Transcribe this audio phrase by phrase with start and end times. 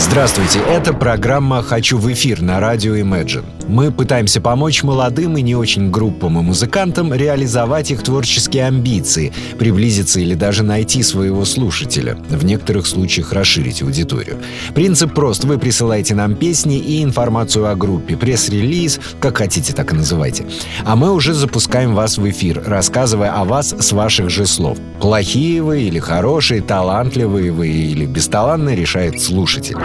[0.00, 3.44] Здравствуйте, это программа «Хочу в эфир» на радио Imagine.
[3.68, 10.18] Мы пытаемся помочь молодым и не очень группам и музыкантам реализовать их творческие амбиции, приблизиться
[10.18, 14.38] или даже найти своего слушателя, в некоторых случаях расширить аудиторию.
[14.74, 15.44] Принцип прост.
[15.44, 20.46] Вы присылаете нам песни и информацию о группе, пресс-релиз, как хотите, так и называйте.
[20.84, 24.78] А мы уже запускаем вас в эфир, рассказывая о вас с ваших же слов.
[25.00, 29.76] Плохие вы или хорошие, талантливые вы или бесталанные решает слушатель.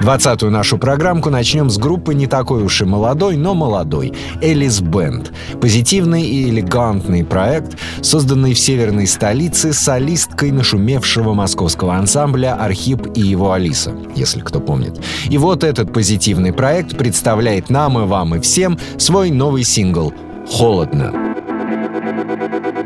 [0.00, 5.30] Двадцатую нашу программку начнем с группы не такой уж и молодой, но молодой— Элис Бенд.
[5.60, 13.52] Позитивный и элегантный проект, созданный в северной столице солисткой нашумевшего московского ансамбля «Архип и его
[13.52, 14.98] Алиса», если кто помнит.
[15.28, 20.14] И вот этот позитивный проект представляет нам и вам и всем свой новый сингл
[20.48, 21.12] «Холодно».
[21.70, 22.79] Никогда не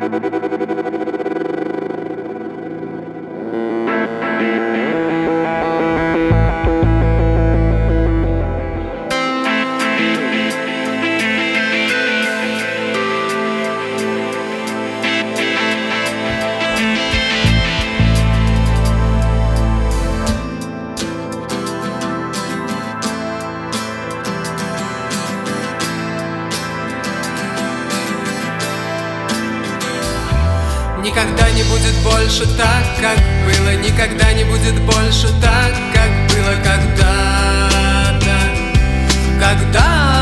[31.75, 33.75] будет больше так, как было.
[33.77, 38.37] Никогда не будет больше так, как было когда-то.
[39.41, 40.14] Когда-то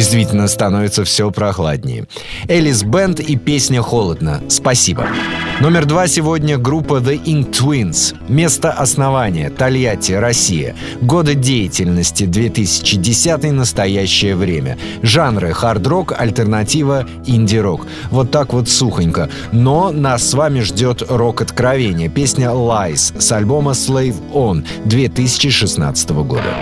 [0.00, 2.06] Действительно, становится все прохладнее.
[2.48, 4.40] Элис Бенд и песня «Холодно».
[4.48, 5.06] Спасибо.
[5.60, 8.16] Номер два сегодня группа The Ink Twins.
[8.26, 10.74] Место основания– Тольятти, Россия.
[11.02, 14.78] Годы деятельности– 2010 настоящее время.
[15.02, 17.86] Жанры– хард-рок, альтернатива, инди-рок.
[18.10, 19.28] Вот так вот сухонько.
[19.52, 22.08] Но нас с вами ждет рок-откровение.
[22.08, 26.56] Песня Lies с альбома Slave On 2016 года.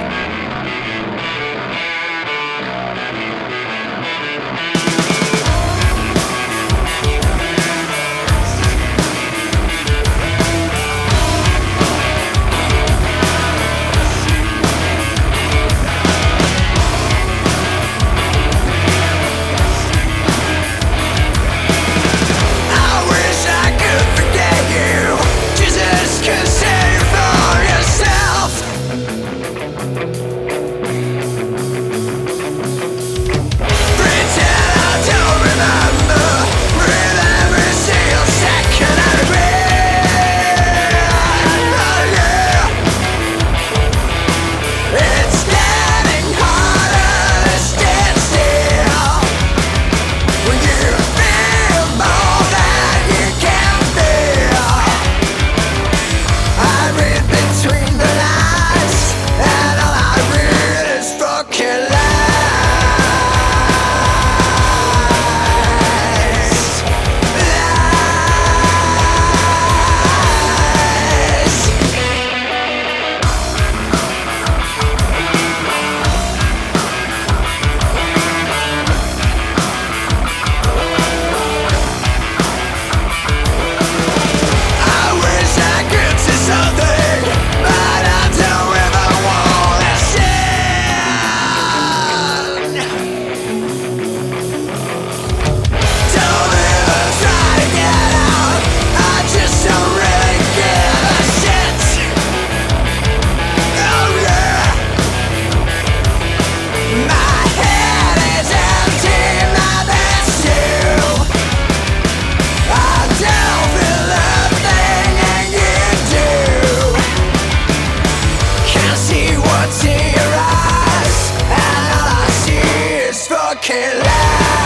[123.61, 124.58] Вот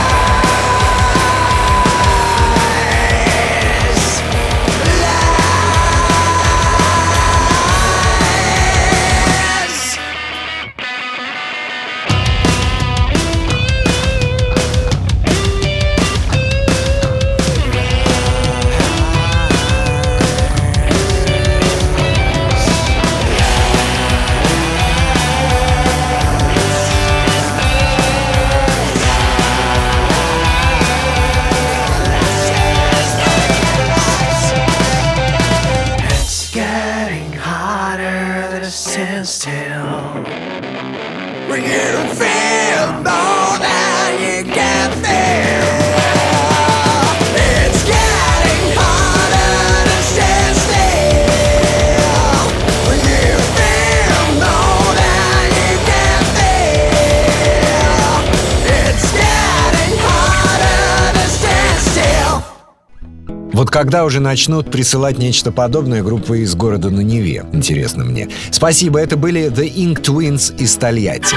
[63.73, 67.47] когда уже начнут присылать нечто подобное группы из города на Неве?
[67.53, 68.29] Интересно мне.
[68.51, 71.35] Спасибо, это были The Ink Twins из Тольятти.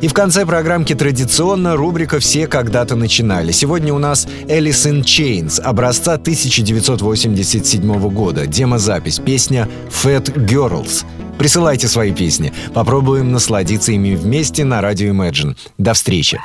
[0.00, 3.52] И в конце программки традиционно рубрика «Все когда-то начинали».
[3.52, 8.46] Сегодня у нас in Chains образца 1987 года.
[8.46, 11.04] Демозапись, песня «Fat Girls».
[11.38, 12.52] Присылайте свои песни.
[12.72, 15.56] Попробуем насладиться ими вместе на радио Imagine.
[15.76, 16.38] До встречи!